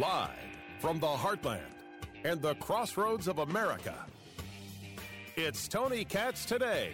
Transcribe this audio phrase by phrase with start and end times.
[0.00, 0.30] Live
[0.78, 1.60] from the heartland
[2.24, 3.94] and the crossroads of America,
[5.36, 6.92] it's Tony Katz today.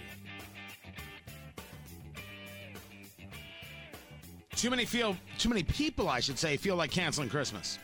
[4.57, 7.79] Too many feel too many people, I should say, feel like canceling Christmas.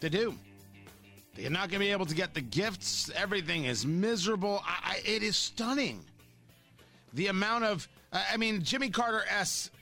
[0.00, 0.34] They do.
[1.36, 3.08] They're not going to be able to get the gifts.
[3.14, 4.64] Everything is miserable.
[4.66, 6.04] I, I, it is stunning.
[7.14, 9.72] The amount of, I mean, Jimmy Carter esque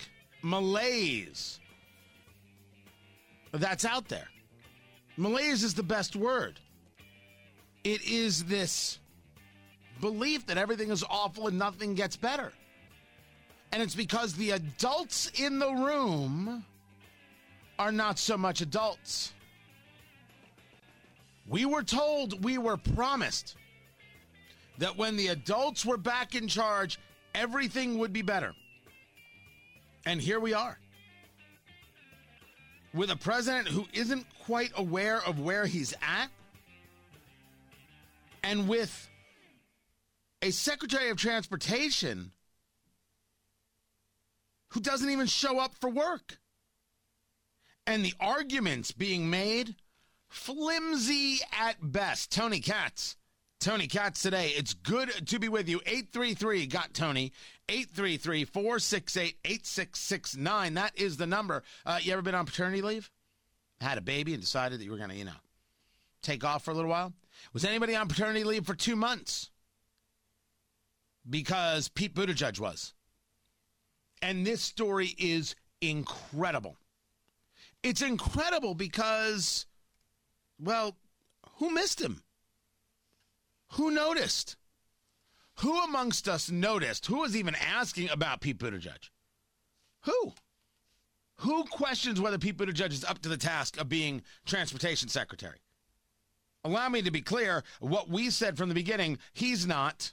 [0.43, 1.59] malaise
[3.53, 4.29] that's out there.
[5.17, 6.61] Malaise is the best word.
[7.85, 8.99] It is this
[10.01, 12.53] belief that everything is awful and nothing gets better.
[13.73, 16.65] And it's because the adults in the room
[17.79, 19.33] are not so much adults.
[21.47, 23.57] We were told, we were promised
[24.79, 26.99] that when the adults were back in charge,
[27.35, 28.55] everything would be better.
[30.07, 30.79] And here we are.
[32.93, 36.29] With a president who isn't quite aware of where he's at,
[38.43, 39.09] and with
[40.43, 42.33] a Secretary of Transportation
[44.71, 46.39] who doesn't even show up for work.
[47.87, 49.75] And the arguments being made
[50.29, 52.31] flimsy at best.
[52.31, 53.17] Tony Katz.
[53.61, 54.53] Tony Katz today.
[54.57, 55.83] It's good to be with you.
[55.85, 57.33] 833 got Tony.
[57.69, 60.75] 833 468 8669.
[60.75, 61.63] That is the number.
[61.85, 63.11] Uh, you ever been on paternity leave?
[63.83, 65.33] Had a baby and decided that you were going to, you know,
[66.23, 67.13] take off for a little while?
[67.53, 69.51] Was anybody on paternity leave for two months?
[71.29, 72.95] Because Pete Buttigieg was.
[74.23, 76.79] And this story is incredible.
[77.83, 79.67] It's incredible because,
[80.59, 80.97] well,
[81.57, 82.23] who missed him?
[83.75, 84.57] Who noticed?
[85.61, 87.07] Who amongst us noticed?
[87.07, 89.11] Who was even asking about Pete Buttigieg?
[90.03, 90.33] Who?
[91.37, 95.59] Who questions whether Pete Buttigieg is up to the task of being transportation secretary?
[96.65, 100.13] Allow me to be clear what we said from the beginning he's not.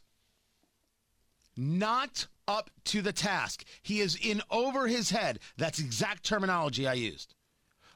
[1.56, 3.66] Not up to the task.
[3.82, 5.40] He is in over his head.
[5.58, 7.34] That's exact terminology I used.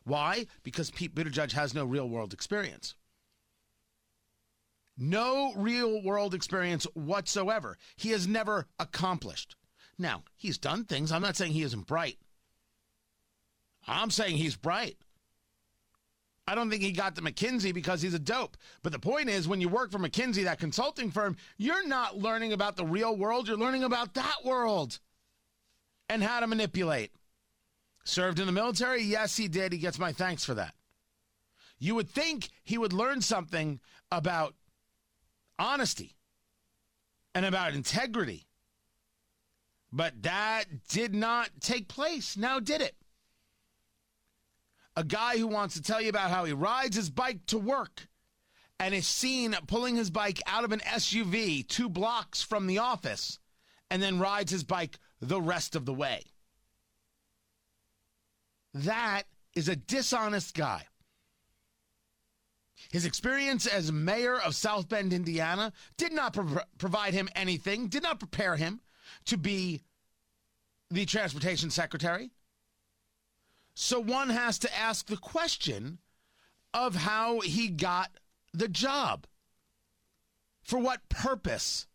[0.03, 0.47] Why?
[0.63, 2.95] Because Pete Buttigieg has no real world experience.
[5.03, 7.75] No real world experience whatsoever.
[7.95, 9.55] He has never accomplished.
[9.97, 11.11] Now, he's done things.
[11.11, 12.19] I'm not saying he isn't bright.
[13.87, 14.97] I'm saying he's bright.
[16.45, 18.57] I don't think he got to McKinsey because he's a dope.
[18.83, 22.53] But the point is, when you work for McKinsey, that consulting firm, you're not learning
[22.53, 23.47] about the real world.
[23.47, 24.99] You're learning about that world
[26.09, 27.11] and how to manipulate.
[28.03, 29.01] Served in the military?
[29.01, 29.73] Yes, he did.
[29.73, 30.75] He gets my thanks for that.
[31.79, 33.79] You would think he would learn something
[34.11, 34.53] about
[35.61, 36.15] honesty
[37.33, 38.47] and about integrity.
[39.93, 42.37] But that did not take place.
[42.37, 42.95] Now, did it?
[44.95, 48.07] a guy who wants to tell you about how he rides his bike to work
[48.79, 53.39] and is seen pulling his bike out of an SUV two blocks from the office
[53.89, 56.23] and then rides his bike the rest of the way.
[58.73, 59.23] That
[59.55, 60.83] is a dishonest guy.
[62.91, 68.03] His experience as mayor of South Bend, Indiana, did not pro- provide him anything, did
[68.03, 68.81] not prepare him
[69.25, 69.81] to be
[70.89, 72.31] the transportation secretary.
[73.73, 75.99] So one has to ask the question
[76.73, 78.11] of how he got
[78.53, 79.25] the job.
[80.61, 81.87] For what purpose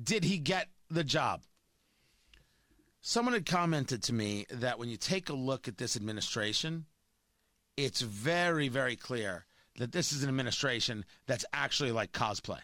[0.00, 1.42] did he get the job?
[3.00, 6.84] Someone had commented to me that when you take a look at this administration,
[7.76, 9.46] it's very, very clear
[9.76, 12.60] that this is an administration that's actually like cosplay.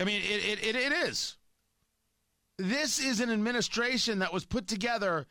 [0.00, 1.36] I mean, it, it, it, it is.
[2.58, 5.26] This is an administration that was put together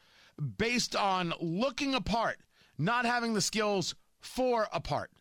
[0.58, 2.38] based on looking apart,
[2.78, 5.12] not having the skills for a part.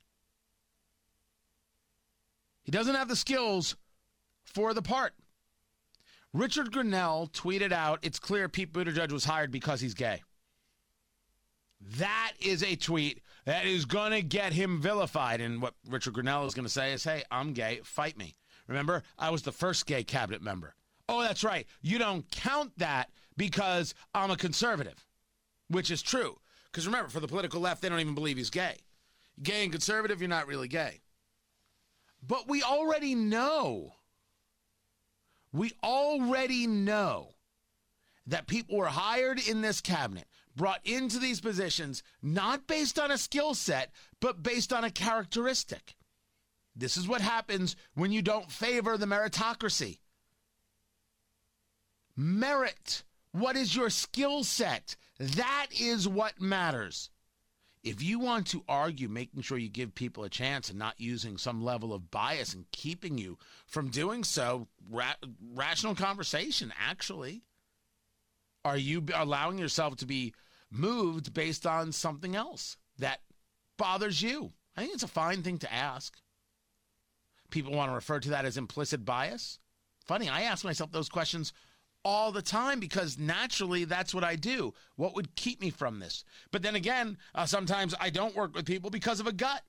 [2.63, 3.77] He doesn't have the skills
[4.45, 5.15] for the part.
[6.33, 10.23] Richard Grenell tweeted out, It's clear Pete Buttigieg was hired because he's gay.
[11.99, 15.41] That is a tweet that is going to get him vilified.
[15.41, 17.81] And what Richard Grenell is going to say is, Hey, I'm gay.
[17.83, 18.37] Fight me.
[18.69, 20.75] Remember, I was the first gay cabinet member.
[21.09, 21.67] Oh, that's right.
[21.83, 25.07] You don't count that because I'm a conservative,
[25.69, 26.39] which is true.
[26.71, 28.77] Because remember, for the political left, they don't even believe he's gay.
[29.43, 31.01] Gay and conservative, you're not really gay.
[32.27, 33.95] But we already know,
[35.53, 37.35] we already know
[38.27, 40.27] that people were hired in this cabinet,
[40.57, 43.91] brought into these positions, not based on a skill set,
[44.21, 45.97] but based on a characteristic.
[46.75, 49.99] This is what happens when you don't favor the meritocracy.
[52.17, 54.97] Merit What is your skill set?
[55.19, 57.11] That is what matters.
[57.83, 61.37] If you want to argue, making sure you give people a chance and not using
[61.37, 65.15] some level of bias and keeping you from doing so, ra-
[65.55, 67.43] rational conversation, actually.
[68.65, 70.35] Are you allowing yourself to be
[70.71, 73.21] moved based on something else that
[73.77, 74.53] bothers you?
[74.77, 76.17] I think it's a fine thing to ask.
[77.51, 79.59] People want to refer to that as implicit bias.
[80.07, 81.53] Funny, I ask myself those questions
[82.05, 84.75] all the time because naturally that's what I do.
[84.97, 86.25] What would keep me from this?
[86.51, 89.63] But then again, uh, sometimes I don't work with people because of a gut,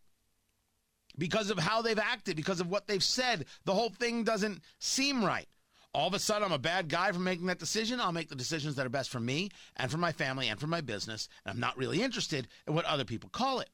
[1.17, 3.45] because of how they've acted, because of what they've said.
[3.65, 5.47] The whole thing doesn't seem right.
[5.93, 7.99] All of a sudden, I'm a bad guy for making that decision.
[7.99, 10.65] I'll make the decisions that are best for me and for my family and for
[10.65, 11.29] my business.
[11.45, 13.69] And I'm not really interested in what other people call it.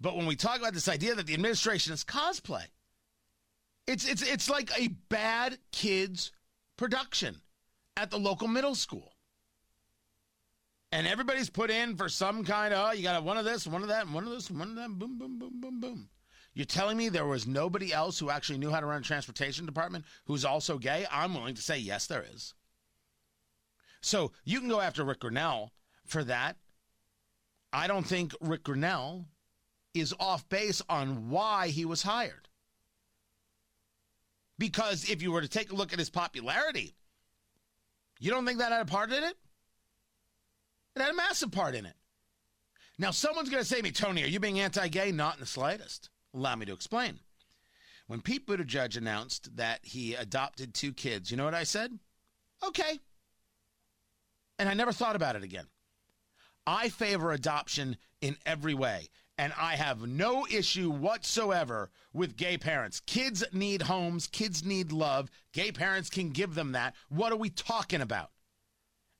[0.00, 2.64] But when we talk about this idea that the administration is cosplay,
[3.86, 6.32] it's it's it's like a bad kids
[6.76, 7.36] production
[7.96, 9.12] at the local middle school.
[10.90, 13.82] And everybody's put in for some kind of, oh, you got one of this, one
[13.82, 16.08] of that, one of this, one of that, boom, boom, boom, boom, boom.
[16.54, 19.66] You're telling me there was nobody else who actually knew how to run a transportation
[19.66, 21.04] department who's also gay?
[21.10, 22.54] I'm willing to say yes, there is.
[24.00, 25.70] So you can go after Rick Grenell
[26.04, 26.56] for that.
[27.72, 29.24] I don't think Rick Grenell
[29.94, 32.48] is off base on why he was hired.
[34.58, 36.94] Because if you were to take a look at his popularity,
[38.20, 39.36] you don't think that had a part in it?
[40.94, 41.96] It had a massive part in it.
[42.96, 45.10] Now, someone's going to say to me, Tony, are you being anti gay?
[45.10, 46.10] Not in the slightest.
[46.34, 47.20] Allow me to explain.
[48.06, 51.98] When Pete Buttigieg announced that he adopted two kids, you know what I said?
[52.62, 52.98] Okay.
[54.58, 55.66] And I never thought about it again.
[56.66, 59.08] I favor adoption in every way.
[59.36, 63.00] And I have no issue whatsoever with gay parents.
[63.00, 65.28] Kids need homes, kids need love.
[65.52, 66.94] Gay parents can give them that.
[67.08, 68.30] What are we talking about?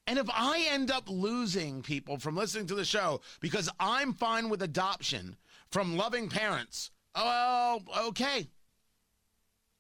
[0.06, 4.50] And if I end up losing people from listening to the show because I'm fine
[4.50, 5.36] with adoption
[5.70, 8.48] from loving parents, oh, okay.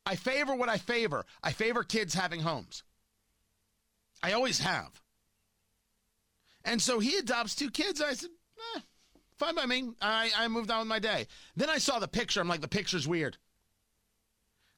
[0.06, 1.24] I favor what I favor.
[1.42, 2.82] I favor kids having homes.
[4.22, 5.02] I always have.
[6.64, 8.00] And so he adopts two kids.
[8.00, 8.30] I said,
[8.76, 8.80] eh,
[9.36, 9.90] fine by me.
[10.00, 11.26] I, I moved on with my day.
[11.56, 12.40] Then I saw the picture.
[12.40, 13.36] I'm like, the picture's weird.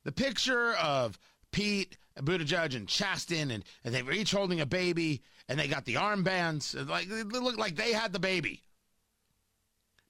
[0.05, 1.19] The picture of
[1.53, 5.85] Pete, Buttigieg, and Chasten, and, and they were each holding a baby, and they got
[5.85, 6.89] the armbands.
[6.89, 8.63] Like it looked like they had the baby.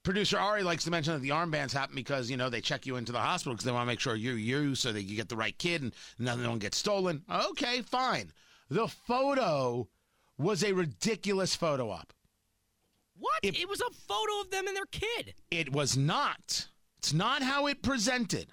[0.06, 2.94] Producer Ari likes to mention that the armbands happen because you know they check you
[2.94, 5.29] into the hospital because they want to make sure you're you, so that you get
[5.29, 7.25] the right kid and of them get stolen.
[7.29, 8.32] Okay, fine.
[8.70, 9.88] The photo
[10.38, 12.12] was a ridiculous photo op.
[13.19, 13.41] What?
[13.43, 15.35] It, it was a photo of them and their kid.
[15.50, 16.69] It was not.
[16.99, 18.53] It's not how it presented.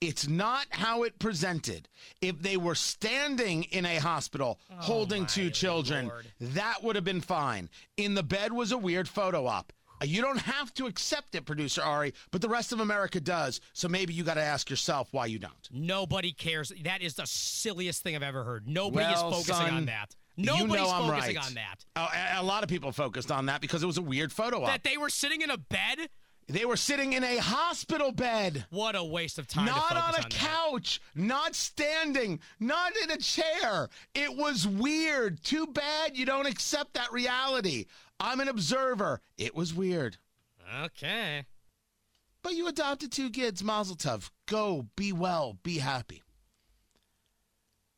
[0.00, 1.88] It's not how it presented.
[2.20, 6.26] If they were standing in a hospital oh holding two children, Lord.
[6.40, 7.70] that would have been fine.
[7.96, 9.72] In the bed was a weird photo op.
[10.02, 13.60] You don't have to accept it, producer Ari, but the rest of America does.
[13.72, 15.52] So maybe you got to ask yourself why you don't.
[15.72, 16.72] Nobody cares.
[16.84, 18.68] That is the silliest thing I've ever heard.
[18.68, 20.14] Nobody well, is focusing son, on that.
[20.36, 21.46] Nobody's you know I'm focusing right.
[21.46, 21.84] on that.
[21.96, 24.62] Oh, a, a lot of people focused on that because it was a weird photo
[24.62, 24.68] op.
[24.68, 26.08] That they were sitting in a bed
[26.48, 28.64] they were sitting in a hospital bed.
[28.70, 29.66] What a waste of time.
[29.66, 33.90] Not on a on couch, not standing, not in a chair.
[34.14, 35.42] It was weird.
[35.44, 37.84] Too bad you don't accept that reality.
[38.20, 39.20] I'm an observer.
[39.36, 40.16] It was weird.
[40.84, 41.46] Okay.
[42.42, 44.30] But you adopted two kids, Mazel Tov.
[44.46, 46.22] Go, be well, be happy.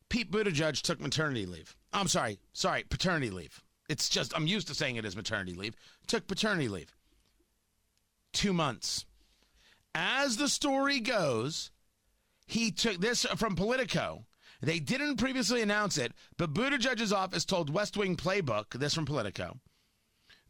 [0.08, 1.76] Pete Buttigieg took maternity leave.
[1.92, 3.62] I'm sorry, sorry, paternity leave.
[3.88, 5.74] It's just, I'm used to saying it as maternity leave.
[6.06, 6.94] Took paternity leave
[8.32, 9.06] two months.
[9.94, 11.70] As the story goes,
[12.46, 14.24] he took this from Politico.
[14.62, 19.58] They didn't previously announce it, but Buttigieg's office told West Wing Playbook, this from Politico,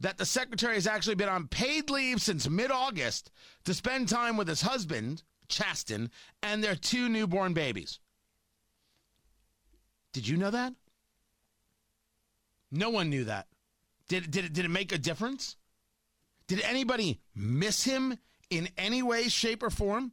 [0.01, 3.31] that the secretary has actually been on paid leave since mid August
[3.65, 6.11] to spend time with his husband, Chasten,
[6.43, 8.01] and their two newborn babies.
[10.13, 10.73] Did you know that?
[12.73, 13.47] No one knew that.
[14.09, 15.57] Did, did, did it make a difference?
[16.49, 20.13] Did anybody miss him in any way, shape, or form?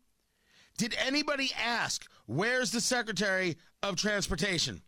[0.77, 4.84] Did anybody ask, where's the Secretary of Transportation?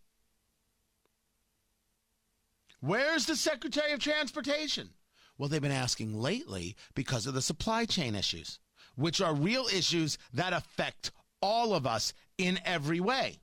[2.80, 4.90] Where's the Secretary of Transportation?
[5.38, 8.60] Well, they've been asking lately because of the supply chain issues,
[8.96, 13.40] which are real issues that affect all of us in every way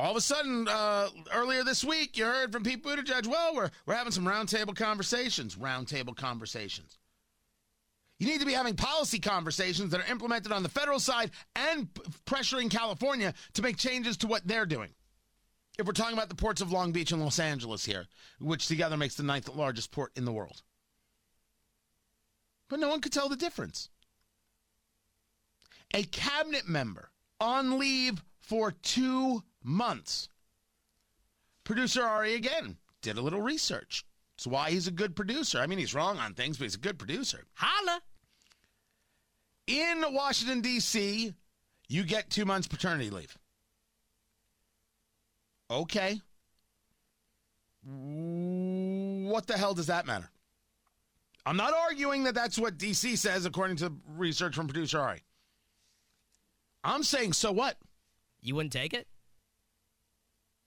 [0.00, 3.70] all of a sudden, uh, earlier this week, you heard from Pete Buttigieg, well, we're,
[3.84, 5.56] we're having some roundtable conversations.
[5.56, 6.98] Roundtable conversations.
[8.18, 11.92] You need to be having policy conversations that are implemented on the federal side and
[11.92, 14.90] p- pressuring California to make changes to what they're doing.
[15.80, 18.06] If we're talking about the ports of Long Beach and Los Angeles here,
[18.38, 20.60] which together makes the ninth largest port in the world.
[22.68, 23.88] But no one could tell the difference.
[25.94, 27.10] A cabinet member
[27.40, 30.28] on leave for two months.
[31.64, 34.04] Producer Ari again did a little research.
[34.36, 35.60] That's why he's a good producer.
[35.60, 37.46] I mean, he's wrong on things, but he's a good producer.
[37.54, 38.02] Holla.
[39.66, 41.32] In Washington, D.C.,
[41.88, 43.38] you get two months paternity leave.
[45.70, 46.20] Okay.
[47.82, 50.28] What the hell does that matter?
[51.46, 53.16] I'm not arguing that that's what D.C.
[53.16, 55.22] says, according to research from producer Ari.
[56.84, 57.76] I'm saying, so what?
[58.42, 59.06] You wouldn't take it?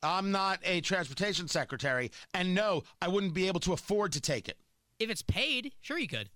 [0.02, 4.50] I'm not a transportation secretary, and no, I wouldn't be able to afford to take
[4.50, 4.58] it.
[5.00, 6.30] If it's paid, sure you could.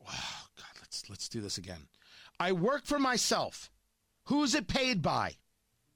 [0.00, 0.12] Wow,
[0.56, 1.88] God, let's let's do this again.
[2.40, 3.70] I work for myself.
[4.24, 5.36] Who's it paid by?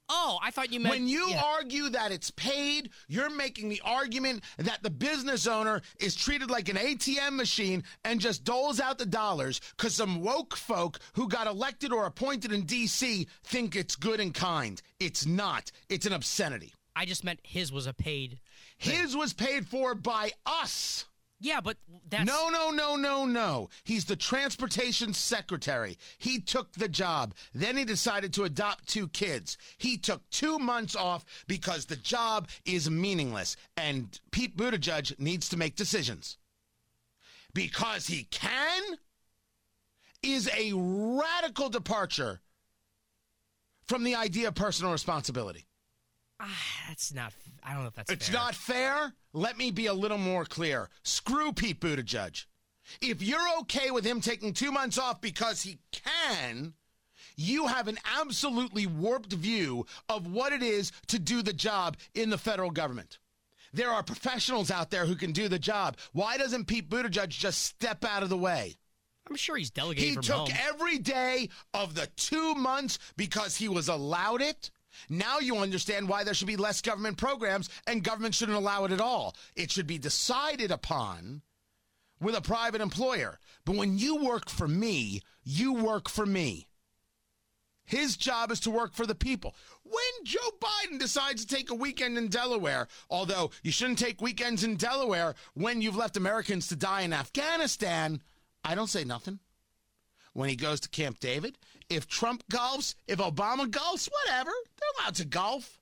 [0.09, 1.43] Oh, I thought you meant When you yeah.
[1.43, 6.69] argue that it's paid, you're making the argument that the business owner is treated like
[6.69, 11.47] an ATM machine and just doles out the dollars because some woke folk who got
[11.47, 13.27] elected or appointed in D.C.
[13.45, 14.81] think it's good and kind.
[15.01, 15.73] It's not.
[15.89, 16.73] It's an obscenity.
[16.95, 18.39] I just meant his was a paid.
[18.79, 21.07] His was paid for by us.
[21.39, 21.77] Yeah, but
[22.09, 23.69] that's No, no, no, no, no.
[23.85, 25.99] He's the transportation secretary.
[26.19, 27.35] He took the job.
[27.55, 29.59] Then he decided to adopt two kids.
[29.77, 33.57] He took two months off because the job is meaningless.
[33.77, 36.39] And Pete Buttigieg needs to make decisions.
[37.53, 38.97] Because he can
[40.23, 42.41] is a radical departure
[43.87, 45.66] from the idea of personal responsibility.
[46.41, 47.33] Ah, that's not.
[47.63, 48.11] I don't know if that's.
[48.13, 48.39] It's fair.
[48.39, 49.13] not fair.
[49.33, 50.89] Let me be a little more clear.
[51.03, 52.45] Screw Pete Buttigieg.
[53.01, 56.75] If you're okay with him taking two months off because he can,
[57.37, 62.31] you have an absolutely warped view of what it is to do the job in
[62.31, 63.19] the federal government.
[63.73, 65.97] There are professionals out there who can do the job.
[66.13, 68.77] Why doesn't Pete Buttigieg just step out of the way?
[69.29, 70.49] I'm sure he's delegating He took home.
[70.69, 74.71] every day of the two months because he was allowed it.
[75.09, 78.93] Now you understand why there should be less government programs and government shouldn't allow it
[78.93, 79.37] at all.
[79.55, 81.43] It should be decided upon
[82.21, 83.39] with a private employer.
[83.65, 86.69] But when you work for me, you work for me.
[87.85, 89.55] His job is to work for the people.
[89.85, 94.65] When Joe Biden decides to take a weekend in Delaware, although you shouldn't take weekends
[94.65, 98.21] in Delaware when you've left Americans to die in Afghanistan,
[98.65, 99.39] I don't say nothing.
[100.37, 101.57] When he goes to Camp David,
[101.89, 105.79] if Trump golfs, if Obama golfs, whatever, they're allowed to golf.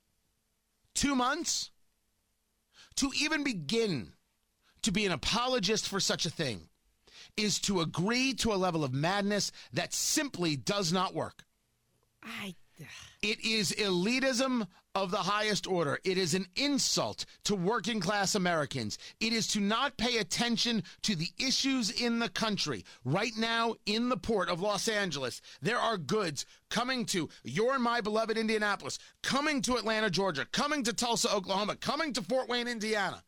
[0.94, 1.73] Two months?
[2.96, 4.12] To even begin
[4.82, 6.68] to be an apologist for such a thing
[7.37, 11.42] is to agree to a level of madness that simply does not work.
[12.23, 12.54] I.
[13.25, 15.99] It is elitism of the highest order.
[16.04, 18.99] It is an insult to working class Americans.
[19.19, 22.85] It is to not pay attention to the issues in the country.
[23.02, 27.83] Right now, in the port of Los Angeles, there are goods coming to your and
[27.83, 32.69] my beloved Indianapolis, coming to Atlanta, Georgia, coming to Tulsa, Oklahoma, coming to Fort Wayne,
[32.69, 33.25] Indiana.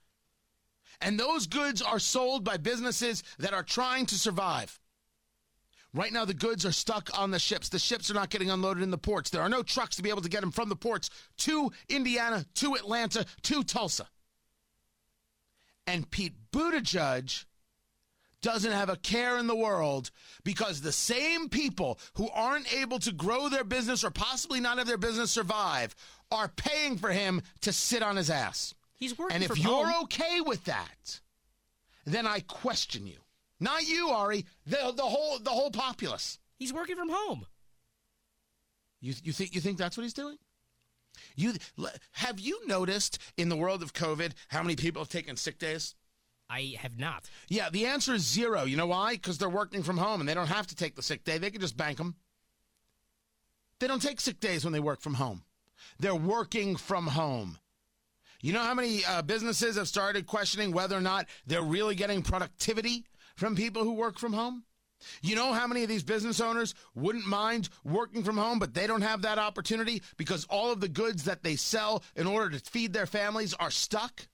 [1.01, 4.79] And those goods are sold by businesses that are trying to survive.
[5.97, 7.71] Right now, the goods are stuck on the ships.
[7.71, 9.31] The ships are not getting unloaded in the ports.
[9.31, 12.45] There are no trucks to be able to get them from the ports to Indiana,
[12.57, 14.07] to Atlanta, to Tulsa.
[15.87, 17.47] And Pete Buttigieg
[18.43, 20.11] doesn't have a care in the world
[20.45, 24.87] because the same people who aren't able to grow their business or possibly not have
[24.87, 25.97] their business survive
[26.31, 28.75] are paying for him to sit on his ass.
[28.97, 31.21] He's working And if you're okay with that,
[32.05, 33.17] then I question you.
[33.61, 34.45] Not you, Ari.
[34.67, 36.39] The the whole the whole populace.
[36.59, 37.47] He's working from home.
[39.01, 40.37] You you think you think that's what he's doing?
[41.35, 41.55] You
[42.13, 45.95] have you noticed in the world of COVID how many people have taken sick days?
[46.49, 47.29] I have not.
[47.49, 48.65] Yeah, the answer is zero.
[48.65, 49.15] You know why?
[49.15, 51.39] Because they're working from home and they don't have to take the sick day.
[51.39, 52.15] They can just bank them.
[53.81, 55.43] They don't take sick days when they work from home.
[55.99, 57.59] They're working from home.
[58.41, 62.23] You know how many uh, businesses have started questioning whether or not they're really getting
[62.23, 63.05] productivity
[63.37, 64.65] from people who work from home?
[65.21, 68.87] You know how many of these business owners wouldn't mind working from home, but they
[68.87, 72.71] don't have that opportunity because all of the goods that they sell in order to
[72.71, 74.27] feed their families are stuck?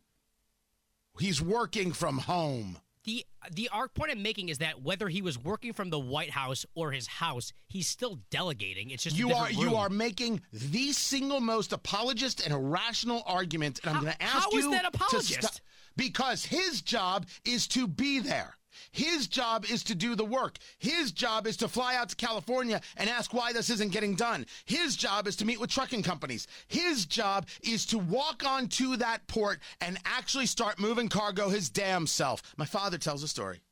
[1.19, 2.79] He's working from home.
[3.05, 6.31] The the arc point I'm making is that whether he was working from the White
[6.31, 8.91] House or his house, he's still delegating.
[8.91, 13.25] It's just a You are different you are making the single most apologist and irrational
[13.27, 15.33] argument, and I'm going to ask how is you that apologist?
[15.33, 15.55] stop
[15.97, 18.57] because his job is to be there.
[18.93, 20.59] His job is to do the work.
[20.79, 24.47] His job is to fly out to California and ask why this isn't getting done.
[24.67, 26.47] His job is to meet with trucking companies.
[26.69, 32.07] His job is to walk onto that port and actually start moving cargo his damn
[32.07, 32.43] self.
[32.59, 33.63] My father tells a story.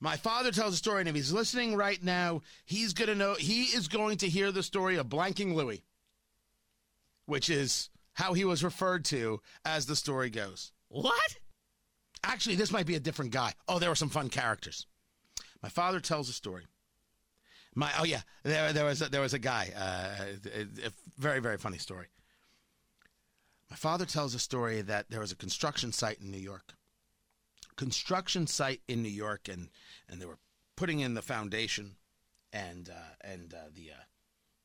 [0.00, 3.64] My father tells a story, and if he's listening right now, he's to know, he
[3.64, 5.82] is going to hear the story of Blanking Louis,
[7.26, 10.70] which is how he was referred to as the story goes.
[10.88, 11.38] What?
[12.24, 13.52] Actually, this might be a different guy.
[13.68, 14.86] Oh, there were some fun characters.
[15.62, 16.64] My father tells a story.
[17.74, 19.72] My oh yeah, there there was a, there was a guy.
[19.76, 22.06] Uh, a, a very very funny story.
[23.70, 26.74] My father tells a story that there was a construction site in New York.
[27.76, 29.68] Construction site in New York, and
[30.08, 30.38] and they were
[30.76, 31.96] putting in the foundation,
[32.52, 34.04] and uh, and uh, the uh,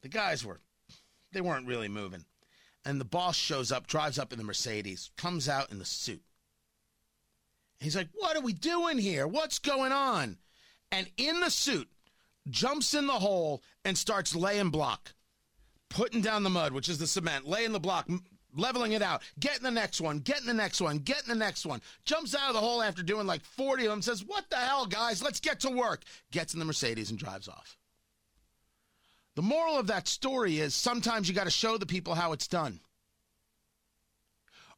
[0.02, 0.62] the guys were
[1.34, 2.26] they weren't really moving,
[2.86, 6.24] and the boss shows up, drives up in the Mercedes, comes out in the suit
[7.84, 9.28] He's like, What are we doing here?
[9.28, 10.38] What's going on?
[10.92, 11.90] And in the suit,
[12.50, 15.14] jumps in the hole and starts laying block,
[15.90, 18.08] putting down the mud, which is the cement, laying the block,
[18.56, 21.82] leveling it out, getting the next one, getting the next one, getting the next one.
[22.06, 24.86] Jumps out of the hole after doing like 40 of them, says, What the hell,
[24.86, 25.22] guys?
[25.22, 26.04] Let's get to work.
[26.32, 27.78] Gets in the Mercedes and drives off.
[29.36, 32.48] The moral of that story is sometimes you got to show the people how it's
[32.48, 32.80] done.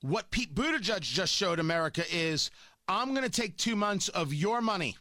[0.02, 2.52] What Pete Buttigieg just showed America is
[2.88, 4.96] I'm going to take two months of your money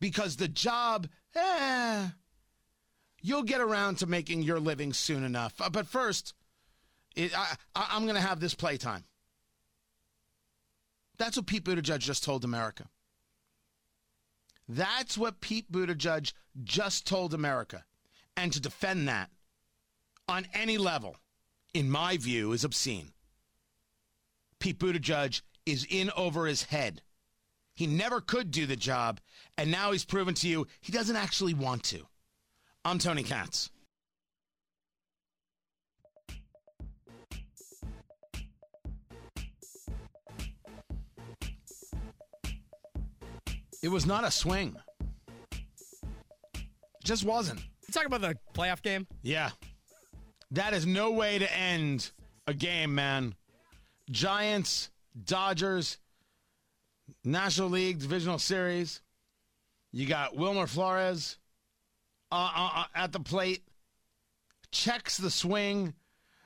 [0.00, 2.08] because the job, eh,
[3.20, 5.60] you'll get around to making your living soon enough.
[5.60, 6.34] Uh, but first,
[7.16, 7.56] it, I,
[7.96, 9.04] am going to have this playtime.
[11.18, 12.88] That's what Pete Buttigieg just told America.
[14.68, 16.32] That's what Pete Buttigieg
[16.64, 17.84] just told America.
[18.36, 19.30] And to defend that
[20.28, 21.16] on any level,
[21.72, 23.12] in my view, is obscene.
[24.58, 27.02] Pete Buttigieg is in over his head.
[27.74, 29.20] He never could do the job,
[29.58, 32.06] and now he's proven to you he doesn't actually want to.
[32.84, 33.70] I'm Tony Katz.
[43.82, 44.76] It was not a swing.
[46.54, 46.64] It
[47.04, 47.60] just wasn't.
[47.60, 49.06] You talking about the playoff game?
[49.22, 49.50] Yeah.
[50.52, 52.10] That is no way to end
[52.46, 53.34] a game, man.
[54.10, 54.88] Giants
[55.22, 55.98] Dodgers,
[57.24, 59.00] National League Divisional Series.
[59.92, 61.38] You got Wilmer Flores
[62.32, 63.62] uh, uh, uh, at the plate,
[64.72, 65.94] checks the swing.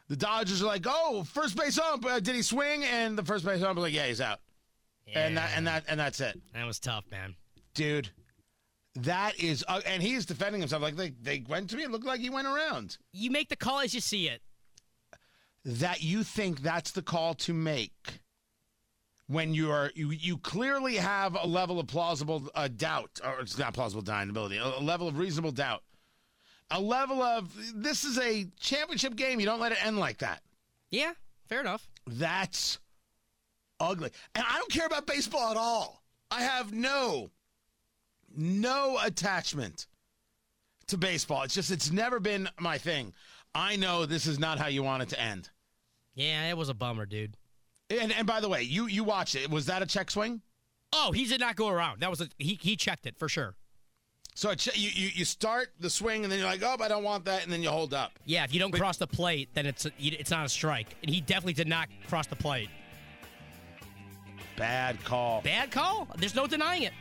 [0.09, 3.45] The Dodgers are like, "Oh, first base ump, uh, did he swing?" And the first
[3.45, 4.41] base ump like, "Yeah, he's out."
[5.07, 5.27] Yeah.
[5.27, 6.39] And that and that and that's it.
[6.53, 7.35] That was tough, man.
[7.75, 8.11] Dude,
[8.97, 11.85] that is, uh, and he's defending himself like they they went to me.
[11.85, 12.99] It looked like he went around.
[13.13, 14.43] You make the call as you see it.
[15.65, 18.21] That you think that's the call to make
[19.29, 23.59] when you are you you clearly have a level of plausible uh, doubt, or it's
[23.59, 25.83] not plausible deniability, a, a level of reasonable doubt,
[26.71, 29.39] a level of this is a championship game.
[29.39, 30.43] You don't let it end like that.
[30.91, 31.13] Yeah,
[31.49, 31.87] fair enough.
[32.07, 32.79] That's
[33.79, 36.03] ugly, and I don't care about baseball at all.
[36.31, 37.31] I have no
[38.35, 39.87] no attachment
[40.89, 41.43] to baseball.
[41.43, 43.13] It's just it's never been my thing.
[43.55, 45.51] I know this is not how you want it to end.
[46.15, 47.37] Yeah, it was a bummer, dude.
[47.91, 49.51] And and by the way, you you watched it.
[49.51, 50.43] Was that a check swing?
[50.93, 52.01] Oh, he did not go around.
[52.01, 53.55] That was a he he checked it for sure.
[54.35, 57.25] So you, you you start the swing and then you're like, oh, I don't want
[57.25, 58.13] that, and then you hold up.
[58.25, 60.95] Yeah, if you don't but, cross the plate, then it's a, it's not a strike,
[61.03, 62.71] and he definitely did not cross the plate.
[64.57, 65.41] Bad call.
[65.43, 66.09] Bad call.
[66.19, 66.93] There's no denying it.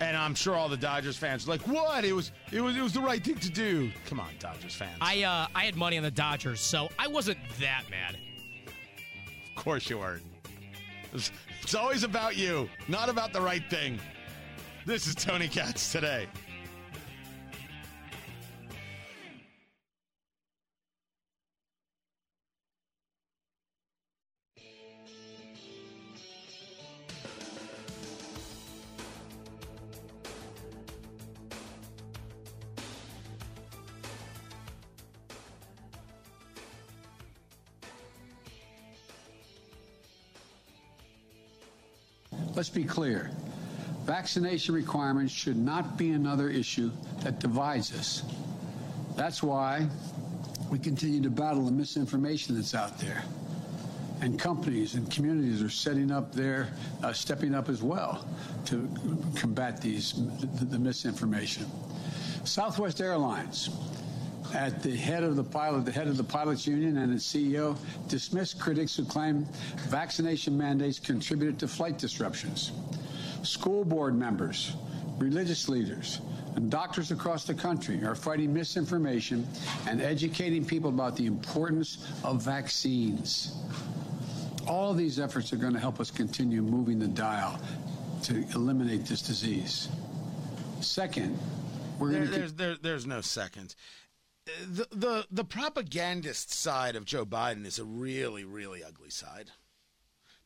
[0.00, 2.04] And I'm sure all the Dodgers fans are like, "What?
[2.04, 4.98] It was it was it was the right thing to do." Come on, Dodgers fans.
[5.00, 8.18] I uh I had money on the Dodgers, so I wasn't that mad.
[9.56, 10.22] Of course you weren't.
[11.12, 13.98] It's always about you, not about the right thing.
[14.84, 16.26] This is Tony Katz today.
[42.64, 43.30] Let's be clear.
[44.06, 48.22] Vaccination requirements should not be another issue that divides us.
[49.16, 49.86] That's why
[50.70, 53.22] we continue to battle the misinformation that's out there.
[54.22, 56.72] And companies and communities are setting up there,
[57.02, 58.26] uh, stepping up as well
[58.64, 58.88] to
[59.36, 61.66] combat these the, the misinformation.
[62.44, 63.68] Southwest Airlines
[64.54, 67.76] at the head of the pilot, the head of the pilots union and its CEO
[68.08, 69.46] dismissed critics who claim
[69.88, 72.72] vaccination mandates contributed to flight disruptions.
[73.42, 74.74] School board members,
[75.18, 76.20] religious leaders,
[76.54, 79.46] and doctors across the country are fighting misinformation
[79.88, 83.56] and educating people about the importance of vaccines.
[84.68, 87.60] All of these efforts are going to help us continue moving the dial
[88.22, 89.88] to eliminate this disease.
[90.80, 91.38] Second,
[91.98, 93.74] we're There, going to there's there, there's no second.
[94.46, 99.50] The, the the propagandist side of Joe Biden is a really really ugly side.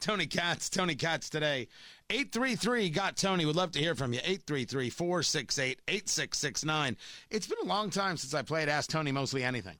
[0.00, 1.66] Tony Katz, Tony Katz today.
[2.10, 3.44] 833 got Tony.
[3.44, 4.20] Would love to hear from you.
[4.20, 6.96] 833 468 8669.
[7.30, 9.76] It's been a long time since I played Ask Tony Mostly Anything.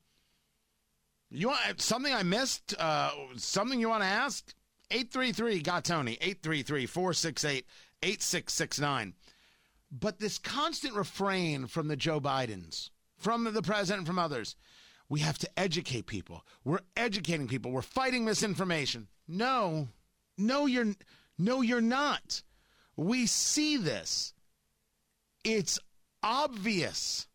[1.30, 2.74] You want something I missed?
[2.78, 4.52] Uh, something you want to ask?
[4.90, 6.12] 833 got Tony.
[6.14, 7.66] 833 468
[8.02, 9.14] 8669.
[9.90, 14.56] But this constant refrain from the Joe Bidens, from the president, from others,
[15.08, 16.44] we have to educate people.
[16.64, 17.70] We're educating people.
[17.70, 19.08] We're fighting misinformation.
[19.26, 19.88] No,
[20.36, 20.94] no, you're
[21.38, 22.42] no, you're not.
[22.96, 24.34] We see this.
[25.44, 25.78] It's
[26.22, 27.26] obvious.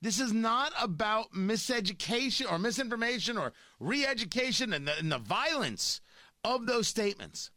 [0.00, 6.00] This is not about miseducation or misinformation or re-education and the, and the violence
[6.44, 7.50] of those statements.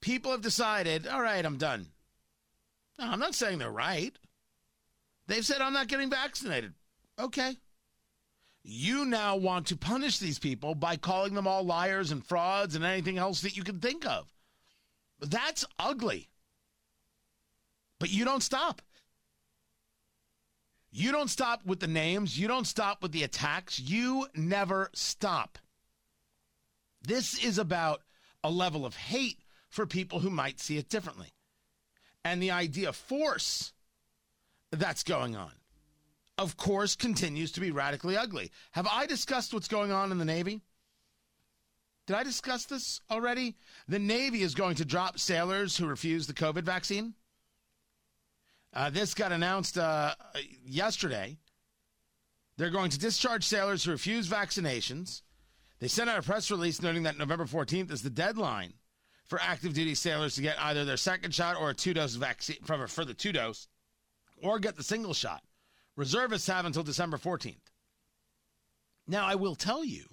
[0.00, 1.88] People have decided, all right, I'm done.
[2.98, 4.16] No, I'm not saying they're right.
[5.26, 6.74] They've said I'm not getting vaccinated.
[7.18, 7.56] Okay.
[8.64, 12.84] You now want to punish these people by calling them all liars and frauds and
[12.84, 14.32] anything else that you can think of.
[15.20, 16.28] That's ugly.
[17.98, 18.82] But you don't stop.
[20.90, 22.38] You don't stop with the names.
[22.38, 23.80] You don't stop with the attacks.
[23.80, 25.58] You never stop.
[27.00, 28.02] This is about
[28.44, 29.38] a level of hate
[29.70, 31.32] for people who might see it differently.
[32.24, 33.72] And the idea of force
[34.72, 35.52] that's going on,
[36.38, 38.50] of course, continues to be radically ugly.
[38.72, 40.62] Have I discussed what's going on in the Navy?
[42.06, 43.56] Did I discuss this already?
[43.86, 47.14] The Navy is going to drop sailors who refuse the COVID vaccine.
[48.74, 50.14] Uh, this got announced uh,
[50.66, 51.36] yesterday.
[52.56, 55.22] They're going to discharge sailors who refuse vaccinations.
[55.78, 58.72] They sent out a press release noting that November 14th is the deadline
[59.26, 62.56] for active duty sailors to get either their second shot or a two dose vaccine
[62.64, 63.68] for, the two dose
[64.42, 65.42] or get the single shot.
[65.96, 67.56] Reservists have until December 14th.
[69.06, 70.04] Now, I will tell you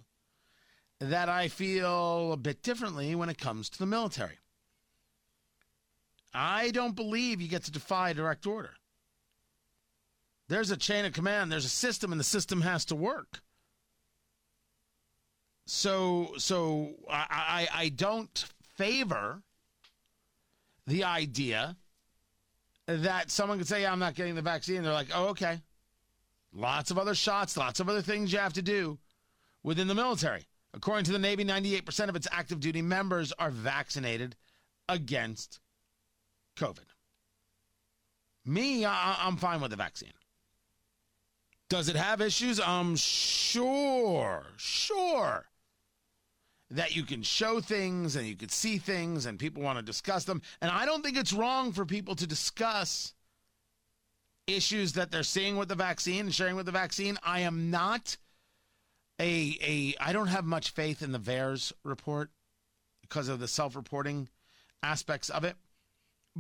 [0.99, 4.39] that I feel a bit differently when it comes to the military.
[6.33, 8.73] I don't believe you get to defy direct order.
[10.47, 13.41] There's a chain of command, there's a system, and the system has to work.
[15.67, 19.43] So, so I, I, I don't favor
[20.87, 21.77] the idea
[22.89, 24.83] that someone could say, yeah, I'm not getting the vaccine.
[24.83, 25.61] They're like, oh, okay.
[26.51, 28.97] Lots of other shots, lots of other things you have to do
[29.63, 30.47] within the military.
[30.73, 34.35] According to the Navy, 98% of its active duty members are vaccinated
[34.87, 35.59] against
[36.57, 36.85] COVID.
[38.45, 40.13] Me, I, I'm fine with the vaccine.
[41.69, 42.59] Does it have issues?
[42.59, 45.45] Um, sure, sure.
[46.71, 50.25] That you can show things and you can see things and people want to discuss
[50.25, 50.41] them.
[50.61, 53.13] And I don't think it's wrong for people to discuss
[54.45, 57.17] issues that they're seeing with the vaccine and sharing with the vaccine.
[57.23, 58.17] I am not
[59.19, 62.29] a a I don't have much faith in the VAERS report
[63.01, 64.29] because of the self-reporting
[64.83, 65.55] aspects of it.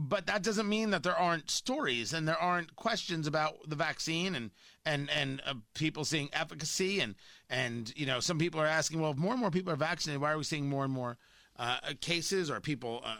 [0.01, 4.33] But that doesn't mean that there aren't stories and there aren't questions about the vaccine
[4.33, 4.51] and
[4.85, 7.15] and and uh, people seeing efficacy and
[7.49, 10.21] and you know some people are asking, well, if more and more people are vaccinated,
[10.21, 11.17] why are we seeing more and more
[11.57, 13.17] uh, cases or people uh,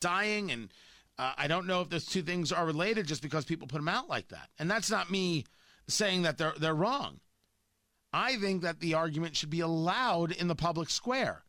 [0.00, 0.50] dying?
[0.50, 0.70] And
[1.18, 3.88] uh, I don't know if those two things are related just because people put them
[3.88, 4.48] out like that.
[4.58, 5.44] And that's not me
[5.86, 7.20] saying that they're they're wrong.
[8.10, 11.44] I think that the argument should be allowed in the public square.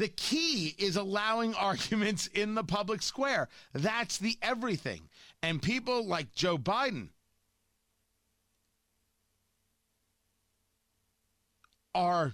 [0.00, 3.50] The key is allowing arguments in the public square.
[3.74, 5.10] That's the everything.
[5.42, 7.08] And people like Joe Biden
[11.94, 12.32] are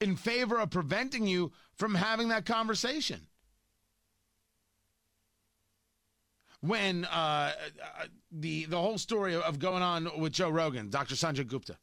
[0.00, 3.26] in favor of preventing you from having that conversation.
[6.60, 7.54] When uh,
[8.30, 11.16] the the whole story of going on with Joe Rogan, Dr.
[11.16, 11.76] Sanjay Gupta,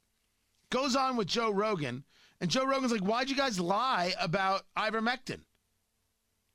[0.69, 2.05] goes on with Joe Rogan,
[2.41, 5.39] and Joe Rogan's like, "Why'd you guys lie about ivermectin?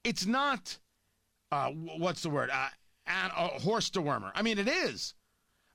[0.05, 0.79] It's not
[1.51, 2.51] uh, what's the word?
[2.53, 2.69] Uh,
[3.07, 4.33] an, a horse dewormer.
[4.35, 5.15] I mean, it is,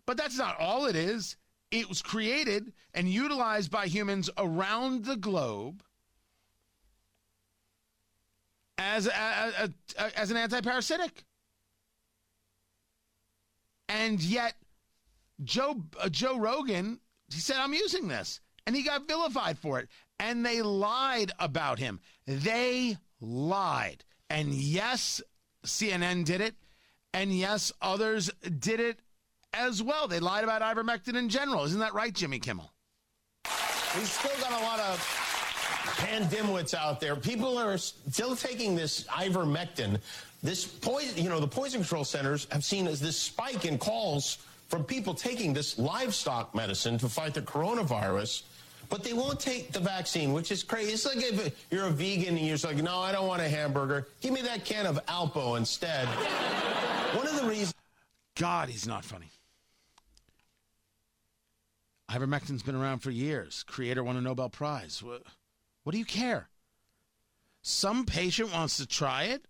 [0.06, 1.38] but that's not all it is.
[1.72, 5.82] It was created and utilized by humans around the globe
[8.78, 11.24] as a, a, a, as an antiparasitic,
[13.88, 14.56] and yet
[15.42, 17.00] Joe uh, Joe Rogan
[17.34, 18.42] he said, I'm using this.
[18.66, 19.90] And he got vilified for it.
[20.20, 22.00] And they lied about him.
[22.28, 24.04] They lied.
[24.30, 25.22] And yes,
[25.66, 26.56] CNN did it.
[27.14, 29.00] And yes, others did it
[29.54, 30.08] as well.
[30.08, 31.66] They lied about ivermectin in general.
[31.66, 32.72] Isn't that right, Jimmy Kimmel?
[33.96, 35.00] We've still got a lot of
[35.98, 37.16] pandemwits out there.
[37.16, 40.00] People are still taking this ivermectin.
[40.42, 44.38] This poison, you know, the poison control centers have seen as this spike in calls
[44.70, 48.44] from people taking this livestock medicine to fight the coronavirus
[48.92, 50.92] but they won't take the vaccine, which is crazy.
[50.92, 53.48] It's like if you're a vegan and you're just like, no, I don't want a
[53.48, 54.10] hamburger.
[54.20, 56.06] Give me that can of Alpo instead.
[57.16, 57.74] One of the reasons.
[58.36, 59.32] God, he's not funny.
[62.10, 63.64] Ivermectin's been around for years.
[63.66, 65.02] Creator won a Nobel Prize.
[65.02, 65.24] What,
[65.84, 66.50] what do you care?
[67.62, 69.46] Some patient wants to try it.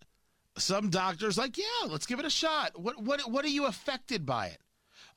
[0.58, 2.80] Some doctor's like, yeah, let's give it a shot.
[2.80, 4.60] What, what, what are you affected by it?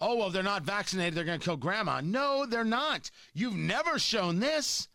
[0.07, 1.15] Oh, well, they're not vaccinated.
[1.15, 2.03] They're going to kill grandma.
[2.03, 3.11] No, they're not.
[3.33, 4.87] You've never shown this.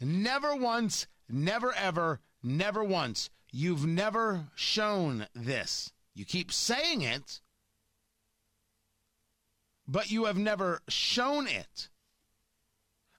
[0.00, 3.30] Never once, never ever, never once.
[3.52, 5.92] You've never shown this.
[6.14, 7.40] You keep saying it,
[9.86, 11.88] but you have never shown it.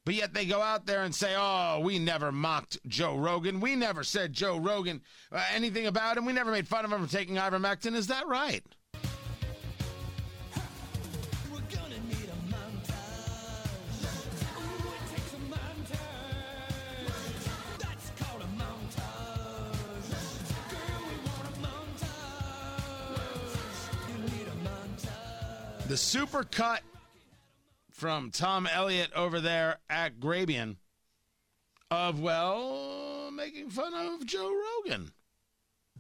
[0.04, 3.62] But yet they go out there and say, oh, we never mocked Joe Rogan.
[3.62, 6.26] We never said Joe Rogan uh, anything about him.
[6.26, 7.96] We never made fun of him for taking ivermectin.
[7.96, 8.66] Is that right?
[25.88, 26.82] The super cut
[27.91, 30.76] from Tom Elliott over there at Grabien
[31.89, 35.10] of, well, making fun of Joe Rogan.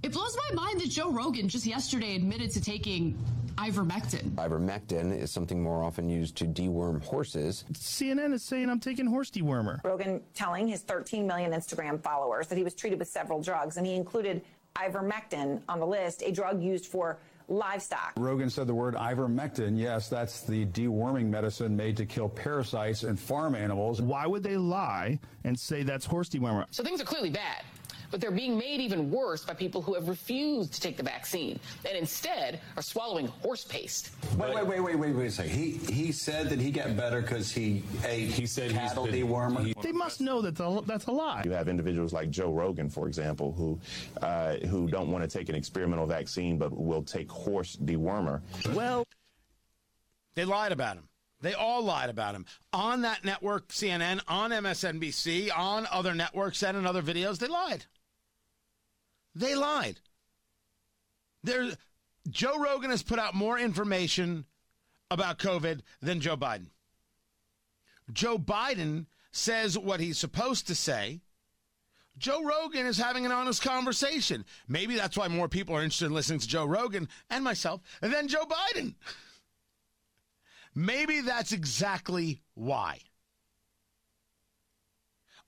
[0.03, 3.17] It blows my mind that Joe Rogan just yesterday admitted to taking
[3.55, 4.31] ivermectin.
[4.35, 7.63] Ivermectin is something more often used to deworm horses.
[7.71, 9.81] CNN is saying I'm taking horse dewormer.
[9.85, 13.87] Rogan telling his 13 million Instagram followers that he was treated with several drugs, and
[13.87, 14.41] he included
[14.75, 17.17] ivermectin on the list, a drug used for
[17.47, 18.13] livestock.
[18.17, 19.77] Rogan said the word ivermectin.
[19.77, 24.01] Yes, that's the deworming medicine made to kill parasites in farm animals.
[24.01, 26.65] Why would they lie and say that's horse dewormer?
[26.71, 27.63] So things are clearly bad
[28.11, 31.59] but they're being made even worse by people who have refused to take the vaccine
[31.87, 34.11] and instead are swallowing horse paste.
[34.37, 35.51] Wait, wait, wait, wait, wait, wait a second.
[35.51, 39.65] He he said that he got better because he ate he said cattle been, dewormer.
[39.65, 41.41] He, they must know that that's a lie.
[41.45, 43.79] You have individuals like Joe Rogan, for example, who
[44.21, 48.41] uh, who don't want to take an experimental vaccine but will take horse dewormer.
[48.73, 49.05] Well,
[50.35, 51.09] they lied about him.
[51.41, 56.75] They all lied about him on that network, CNN, on MSNBC, on other networks, and
[56.77, 57.37] in other videos.
[57.37, 57.85] They lied.
[59.37, 59.99] They lied.
[61.43, 61.69] There,
[62.27, 64.45] Joe Rogan has put out more information
[65.11, 66.67] about COVID than Joe Biden.
[68.11, 71.21] Joe Biden says what he's supposed to say.
[72.17, 74.43] Joe Rogan is having an honest conversation.
[74.67, 78.27] Maybe that's why more people are interested in listening to Joe Rogan and myself than
[78.27, 78.95] Joe Biden.
[80.73, 83.01] Maybe that's exactly why.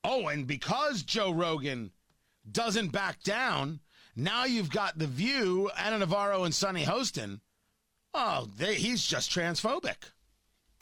[0.04, 1.90] Oh, and because Joe Rogan
[2.52, 3.80] doesn't back down.
[4.16, 7.40] Now you've got The View, Ana Navarro, and Sunny Hostin.
[8.12, 10.12] Oh, they, he's just transphobic.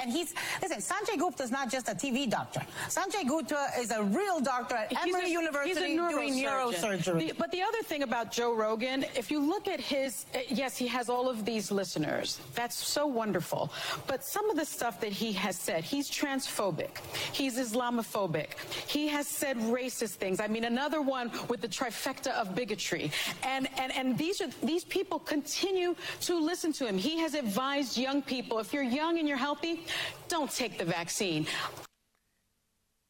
[0.01, 0.33] And he's,
[0.63, 2.61] listen, Sanjay Gupta is not just a TV doctor.
[2.89, 7.19] Sanjay Gupta is a real doctor at he's Emory a, University doing neurosurgery.
[7.31, 10.77] The, but the other thing about Joe Rogan, if you look at his, uh, yes,
[10.77, 12.39] he has all of these listeners.
[12.55, 13.73] That's so wonderful.
[14.07, 16.99] But some of the stuff that he has said, he's transphobic.
[17.33, 18.51] He's Islamophobic.
[18.87, 20.39] He has said racist things.
[20.39, 23.11] I mean, another one with the trifecta of bigotry.
[23.43, 26.97] And, and, and these, are, these people continue to listen to him.
[26.97, 29.87] He has advised young people, if you're young and you're healthy,
[30.29, 31.47] don't take the vaccine.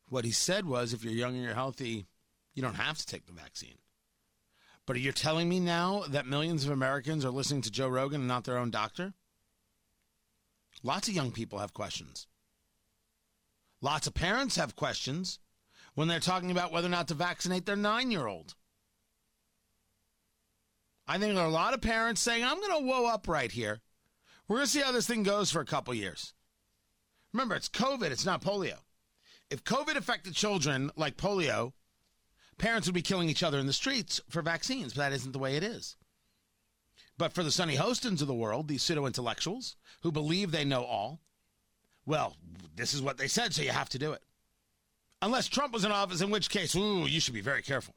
[0.09, 2.07] What he said was if you're young and you're healthy,
[2.55, 3.79] you don't have to take the vaccine.
[4.87, 8.23] But are you telling me now that millions of Americans are listening to Joe Rogan
[8.23, 9.13] and not their own doctor?
[10.83, 12.27] Lots of young people have questions.
[13.81, 15.39] Lots of parents have questions
[15.95, 18.55] when they're talking about whether or not to vaccinate their nine year old.
[21.07, 23.51] I think there are a lot of parents saying, I'm going to whoa up right
[23.51, 23.81] here.
[24.47, 26.35] We're going to see how this thing goes for a couple years.
[27.39, 28.79] Remember, it's COVID, it's not polio.
[29.49, 31.73] If COVID affected children like polio,
[32.59, 35.39] parents would be killing each other in the streets for vaccines, but that isn't the
[35.39, 35.95] way it is.
[37.17, 40.83] But for the Sunny Hostins of the world, these pseudo intellectuals who believe they know
[40.83, 41.21] all,
[42.05, 42.37] well,
[42.75, 44.23] this is what they said, so you have to do it.
[45.23, 47.95] Unless Trump was in office, in which case, ooh, you should be very careful.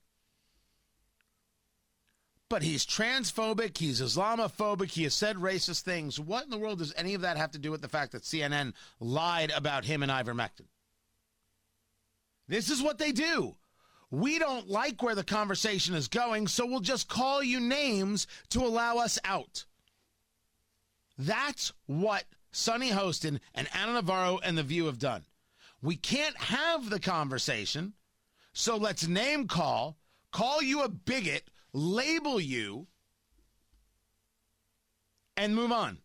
[2.51, 6.19] But he's transphobic, he's Islamophobic, he has said racist things.
[6.19, 8.23] What in the world does any of that have to do with the fact that
[8.23, 10.65] CNN lied about him and ivermectin?
[12.49, 13.55] This is what they do.
[14.09, 18.59] We don't like where the conversation is going, so we'll just call you names to
[18.59, 19.63] allow us out.
[21.17, 25.23] That's what Sunny Hostin and Ana Navarro and The View have done.
[25.81, 27.93] We can't have the conversation,
[28.51, 29.95] so let's name call,
[30.33, 32.87] call you a bigot, label you,
[35.37, 35.97] and move on.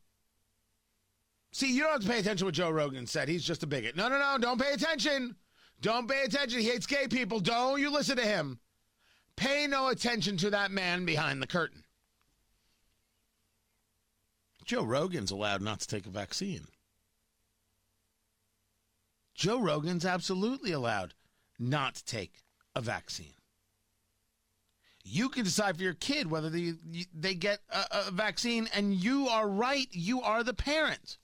[1.52, 3.29] See, you don't have to pay attention to what Joe Rogan said.
[3.29, 3.96] He's just a bigot.
[3.96, 5.37] No, no, no, don't pay attention.
[5.81, 6.61] Don't pay attention.
[6.61, 7.40] He hates gay people.
[7.40, 8.61] Don't you listen to him.
[9.37, 11.85] Pay no attention to that man behind the curtain.
[14.64, 16.66] Joe Rogan's allowed not to take a vaccine.
[19.35, 21.14] Joe Rogan's absolutely allowed
[21.59, 22.42] not to take
[22.74, 23.36] a vaccine.
[25.09, 26.75] You can decide for your kid whether they,
[27.14, 29.87] they get a, a vaccine, and you are right.
[29.92, 31.19] You are the parent.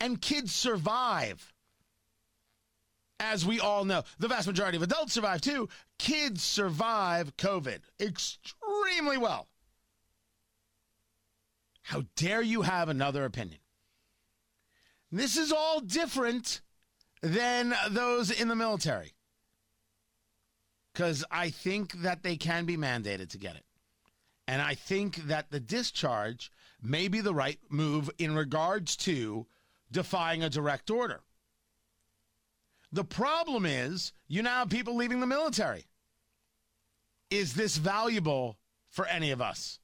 [0.00, 1.52] And kids survive.
[3.20, 5.68] As we all know, the vast majority of adults survive too.
[5.98, 9.48] Kids survive COVID extremely well.
[11.82, 13.60] How dare you have another opinion?
[15.12, 16.62] This is all different
[17.22, 19.15] than those in the military.
[20.96, 23.66] Because I think that they can be mandated to get it.
[24.48, 26.50] And I think that the discharge
[26.82, 29.46] may be the right move in regards to
[29.92, 31.20] defying a direct order.
[32.92, 35.84] The problem is you now have people leaving the military.
[37.28, 38.56] Is this valuable
[38.88, 39.80] for any of us?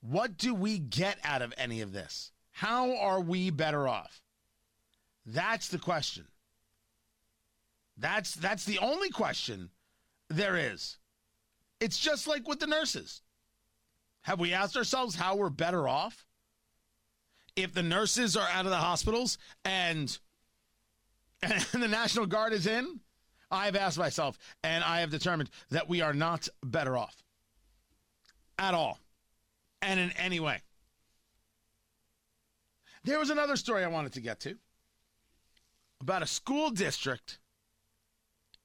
[0.00, 2.32] What do we get out of any of this?
[2.50, 4.20] How are we better off?
[5.24, 6.26] That's the question.
[7.96, 9.70] That's that's the only question
[10.28, 10.98] there is.
[11.80, 13.22] It's just like with the nurses.
[14.22, 16.24] Have we asked ourselves how we're better off?
[17.56, 20.16] If the nurses are out of the hospitals and
[21.42, 23.00] and the National Guard is in,
[23.50, 27.16] I've asked myself and I have determined that we are not better off
[28.58, 28.98] at all
[29.82, 30.60] and in any way.
[33.04, 34.56] There was another story I wanted to get to
[36.00, 37.38] about a school district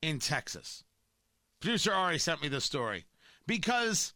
[0.02, 0.84] in Texas.
[1.60, 3.06] Producer Ari sent me this story
[3.46, 4.14] because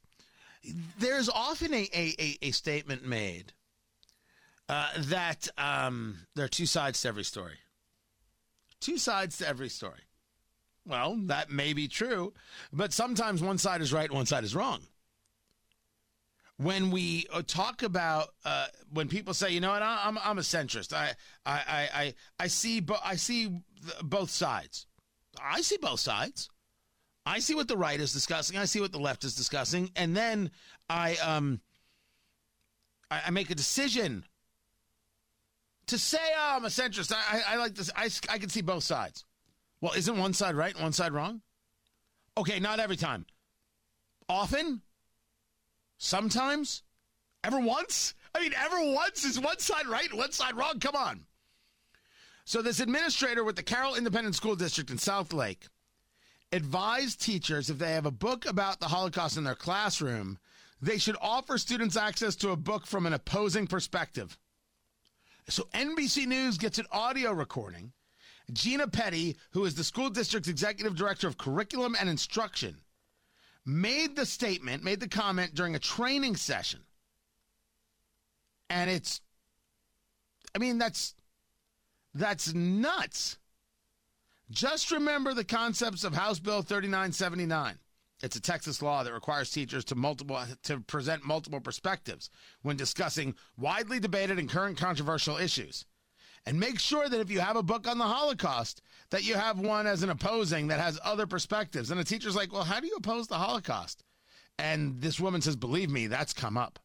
[0.98, 3.52] there's often a, a, a, statement made
[4.70, 7.58] uh, that um, there are two sides to every story.
[8.80, 10.00] Two sides to every story.
[10.86, 12.34] Well, that may be true,
[12.72, 14.82] but sometimes one side is right, one side is wrong
[16.58, 20.42] when we uh, talk about uh, when people say, you know what, I'm I'm a
[20.42, 20.94] centrist.
[20.94, 21.14] I
[21.46, 23.62] I I I see bo- I see
[24.02, 24.86] both sides.
[25.42, 26.50] I see both sides.
[27.26, 28.58] I see what the right is discussing.
[28.58, 30.52] I see what the left is discussing, and then
[30.90, 31.62] I um
[33.10, 34.26] I, I make a decision
[35.88, 37.14] to say, oh, I'm a centrist.
[37.14, 37.92] I, I, I like this.
[37.96, 39.26] I I can see both sides.
[39.82, 41.42] Well, isn't one side right and one side wrong?
[42.38, 43.26] Okay, not every time.
[44.28, 44.82] Often
[46.04, 46.84] Sometimes?
[47.46, 48.14] Ever once?
[48.36, 49.24] I mean, ever once?
[49.24, 50.80] Is one side right one side wrong?
[50.82, 51.26] Come on.
[52.46, 55.70] So, this administrator with the Carroll Independent School District in Southlake
[56.52, 60.38] advised teachers if they have a book about the Holocaust in their classroom,
[60.82, 64.38] they should offer students access to a book from an opposing perspective.
[65.48, 67.94] So, NBC News gets an audio recording.
[68.52, 72.76] Gina Peddy, who is the school district's executive director of curriculum and instruction,
[73.66, 76.82] made the statement, made the comment during a training session.
[78.70, 79.22] And it's
[80.54, 81.16] I mean that's
[82.14, 83.38] that's nuts.
[84.52, 87.80] Just remember the concepts of House Bill 3979.
[88.22, 92.30] It's a Texas law that requires teachers to multiple to present multiple perspectives
[92.62, 95.86] when discussing widely debated and current controversial issues.
[96.46, 99.60] And make sure that if you have a book on the Holocaust, that you have
[99.60, 101.90] one as an opposing that has other perspectives.
[101.90, 104.04] And the teacher's like, well, how do you oppose the Holocaust?
[104.60, 106.80] And this woman says, believe me, that's come up.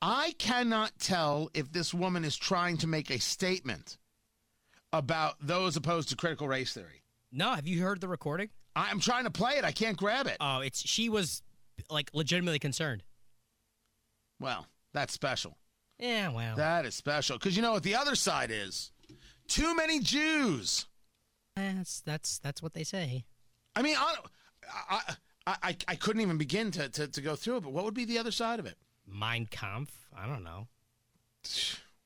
[0.00, 3.98] I cannot tell if this woman is trying to make a statement
[4.92, 7.02] about those opposed to critical race theory.
[7.32, 8.48] No, have you heard the recording?
[8.76, 9.64] I'm trying to play it.
[9.64, 10.36] I can't grab it.
[10.40, 11.42] Oh, it's she was
[11.90, 13.02] like legitimately concerned.
[14.40, 15.58] Well, that's special.
[15.98, 16.56] Yeah, well.
[16.56, 17.36] That is special.
[17.38, 18.92] Because you know what the other side is?
[19.48, 20.86] Too many Jews.
[21.56, 23.24] That's that's that's what they say.
[23.74, 24.14] I mean, I,
[24.90, 25.00] I,
[25.46, 28.04] I, I couldn't even begin to, to, to go through it, but what would be
[28.04, 28.76] the other side of it?
[29.12, 29.92] Mein Kampf?
[30.16, 30.68] I don't know.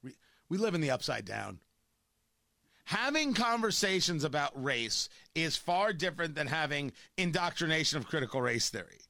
[0.03, 0.15] We,
[0.49, 1.59] we live in the upside down.
[2.85, 9.01] Having conversations about race is far different than having indoctrination of critical race theory.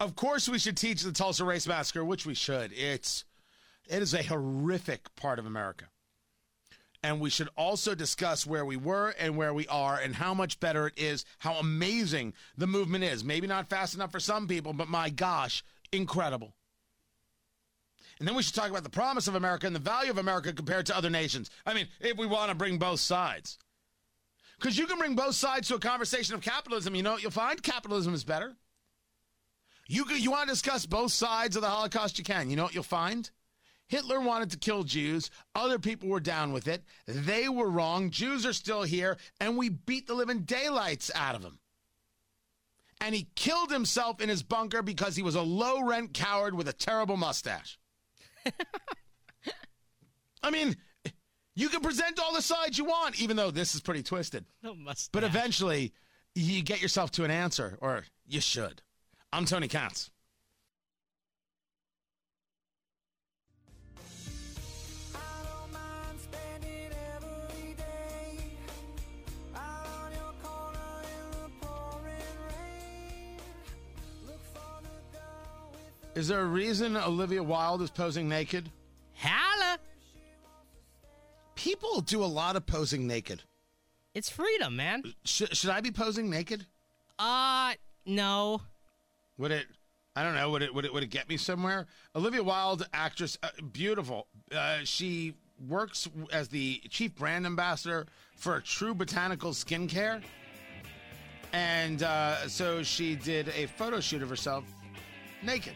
[0.00, 2.72] Of course, we should teach the Tulsa Race Massacre, which we should.
[2.72, 3.24] It's
[3.88, 5.86] it is a horrific part of America.
[7.02, 10.58] And we should also discuss where we were and where we are and how much
[10.58, 13.22] better it is, how amazing the movement is.
[13.22, 15.62] Maybe not fast enough for some people, but my gosh,
[15.92, 16.54] incredible.
[18.24, 20.50] And then we should talk about the promise of America and the value of America
[20.54, 21.50] compared to other nations.
[21.66, 23.58] I mean, if we want to bring both sides.
[24.58, 26.94] Because you can bring both sides to a conversation of capitalism.
[26.94, 27.62] You know what you'll find?
[27.62, 28.54] Capitalism is better.
[29.88, 32.16] You, you want to discuss both sides of the Holocaust?
[32.16, 32.48] You can.
[32.48, 33.30] You know what you'll find?
[33.88, 35.30] Hitler wanted to kill Jews.
[35.54, 36.82] Other people were down with it.
[37.06, 38.08] They were wrong.
[38.08, 41.58] Jews are still here, and we beat the living daylights out of them.
[43.02, 46.68] And he killed himself in his bunker because he was a low rent coward with
[46.68, 47.78] a terrible mustache.
[50.42, 50.76] I mean,
[51.54, 54.44] you can present all the sides you want, even though this is pretty twisted.
[54.62, 55.10] No mustache.
[55.12, 55.92] But eventually,
[56.34, 58.82] you get yourself to an answer, or you should.
[59.32, 60.10] I'm Tony Katz.
[76.14, 78.70] Is there a reason Olivia Wilde is posing naked?
[79.16, 79.78] Holla!
[81.56, 83.42] People do a lot of posing naked.
[84.14, 85.02] It's freedom, man.
[85.24, 86.66] Should, should I be posing naked?
[87.18, 87.72] Uh,
[88.06, 88.60] no.
[89.38, 89.66] Would it?
[90.14, 90.50] I don't know.
[90.50, 90.72] Would it?
[90.72, 90.94] Would it?
[90.94, 91.86] Would it get me somewhere?
[92.14, 94.28] Olivia Wilde, actress, uh, beautiful.
[94.54, 95.34] Uh, she
[95.66, 98.06] works as the chief brand ambassador
[98.36, 100.22] for True Botanical Skincare,
[101.52, 104.64] and uh, so she did a photo shoot of herself
[105.42, 105.74] naked.